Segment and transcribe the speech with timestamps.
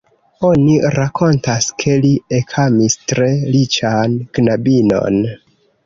[0.47, 5.27] Oni rakontas, ke li ekamis tre riĉan knabinon.